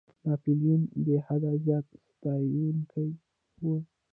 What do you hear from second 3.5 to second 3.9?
وو.